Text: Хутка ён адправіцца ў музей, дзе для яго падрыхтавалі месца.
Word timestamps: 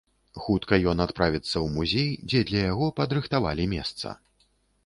Хутка 0.43 0.79
ён 0.93 1.03
адправіцца 1.05 1.53
ў 1.65 1.67
музей, 1.75 2.09
дзе 2.31 2.41
для 2.53 2.65
яго 2.73 2.91
падрыхтавалі 3.01 3.71
месца. 3.79 4.19